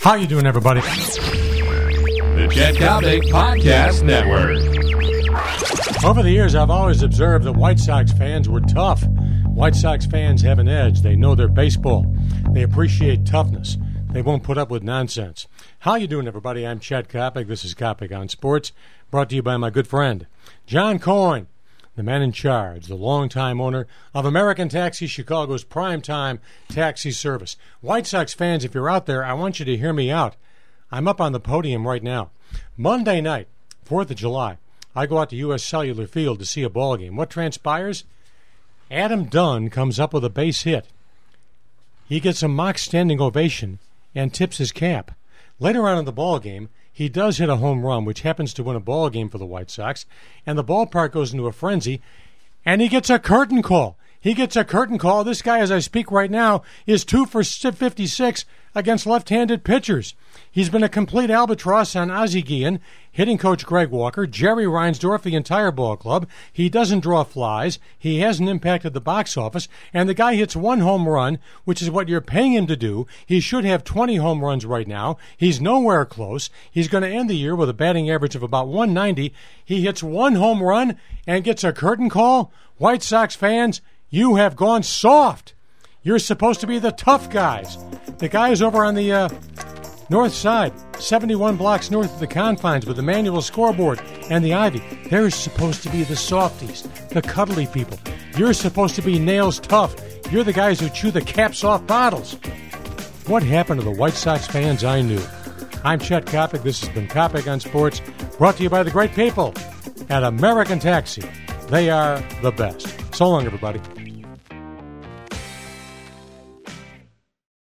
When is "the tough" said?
86.78-87.30